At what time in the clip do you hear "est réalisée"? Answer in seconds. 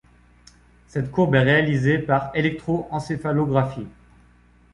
1.35-1.99